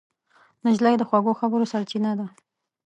[0.65, 2.25] نجلۍ د خوږو خبرو سرچینه ده.